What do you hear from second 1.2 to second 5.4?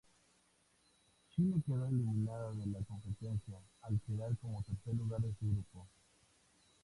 Chile quedó eliminada de la competencia al quedar como tercer lugar de